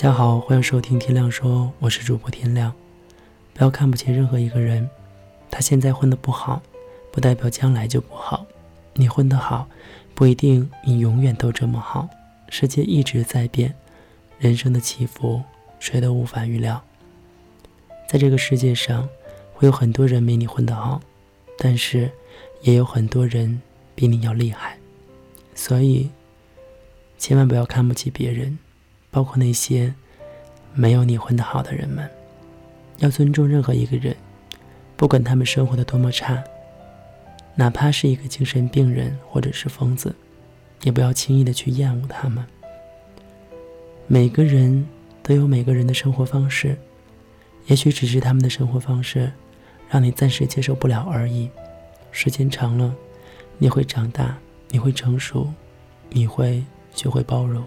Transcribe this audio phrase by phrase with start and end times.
[0.00, 2.72] 大家好，欢迎收听天亮说，我是主播天亮。
[3.52, 4.88] 不要看不起任何一个人，
[5.50, 6.62] 他现在混得不好，
[7.10, 8.46] 不代表将来就不好。
[8.94, 9.68] 你混得好，
[10.14, 12.08] 不一定你永远都这么好。
[12.48, 13.74] 世界一直在变，
[14.38, 15.42] 人生的起伏
[15.80, 16.80] 谁都无法预料。
[18.08, 19.08] 在这个世界上，
[19.52, 21.00] 会有很多人比你混得好，
[21.58, 22.08] 但是
[22.60, 23.60] 也有很多人
[23.96, 24.78] 比你要厉害。
[25.56, 26.08] 所以，
[27.18, 28.56] 千万不要看不起别人。
[29.10, 29.94] 包括那些
[30.74, 32.08] 没有你混得好的人们，
[32.98, 34.16] 要尊重任何一个人，
[34.96, 36.42] 不管他们生活的多么差，
[37.54, 40.14] 哪怕是一个精神病人或者是疯子，
[40.82, 42.44] 也不要轻易的去厌恶他们。
[44.06, 44.86] 每个人
[45.22, 46.78] 都有每个人的生活方式，
[47.66, 49.32] 也许只是他们的生活方式
[49.88, 51.50] 让你暂时接受不了而已。
[52.10, 52.94] 时间长了，
[53.58, 54.38] 你会长大，
[54.70, 55.52] 你会成熟，
[56.10, 57.62] 你会学会包容。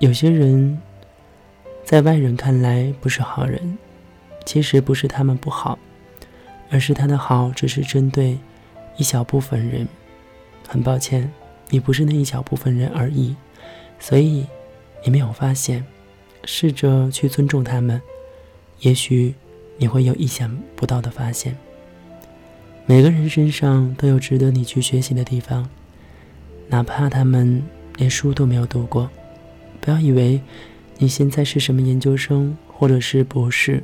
[0.00, 0.80] 有些人，
[1.84, 3.76] 在外人看来不是好人，
[4.44, 5.76] 其实不是他们不好，
[6.70, 8.38] 而是他的好只是针对
[8.96, 9.88] 一小部分人。
[10.68, 11.28] 很抱歉，
[11.70, 13.34] 你不是那一小部分人而已，
[13.98, 14.46] 所以
[15.04, 15.84] 你没有发现。
[16.44, 18.00] 试着去尊重他们，
[18.78, 19.34] 也许
[19.78, 21.56] 你会有意想不到的发现。
[22.86, 25.68] 每个人身上都有值得你去学习的地方，
[26.68, 27.62] 哪怕他们
[27.96, 29.10] 连书都没有读过。
[29.88, 30.38] 不要以为
[30.98, 33.82] 你现在是什么研究生，或者是博士，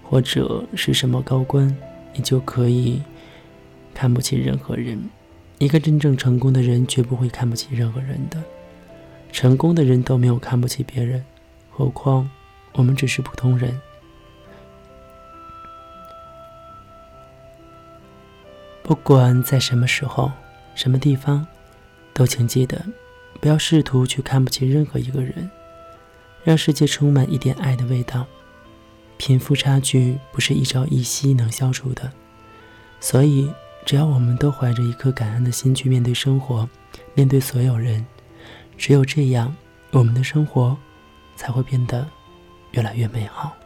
[0.00, 1.76] 或者是什么高官，
[2.14, 3.02] 你就可以
[3.92, 5.10] 看不起任何人。
[5.58, 8.40] 一个真正成功的人绝不会看不起任何人的。
[9.32, 11.24] 成功的人都没有看不起别人，
[11.68, 12.30] 何况
[12.74, 13.80] 我们只是普通人。
[18.84, 20.30] 不管在什么时候、
[20.76, 21.44] 什么地方，
[22.14, 22.80] 都请记得。
[23.42, 25.50] 不要试图去看不起任何一个人，
[26.44, 28.24] 让世界充满一点爱的味道。
[29.16, 32.12] 贫富差距不是一朝一夕能消除的，
[33.00, 33.50] 所以
[33.84, 36.68] 只要我们都怀着一颗感恩的心去面对生活，
[37.14, 38.06] 面对所有人，
[38.78, 39.52] 只有这样，
[39.90, 40.78] 我们的生活
[41.34, 42.08] 才会变得
[42.70, 43.56] 越来越美好。